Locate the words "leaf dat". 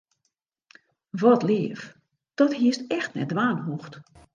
1.43-2.53